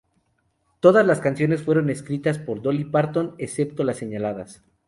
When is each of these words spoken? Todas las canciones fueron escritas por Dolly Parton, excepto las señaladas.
Todas 0.79 1.05
las 1.05 1.19
canciones 1.21 1.61
fueron 1.61 1.91
escritas 1.91 2.39
por 2.39 2.63
Dolly 2.63 2.85
Parton, 2.85 3.35
excepto 3.37 3.83
las 3.83 3.97
señaladas. 3.97 4.63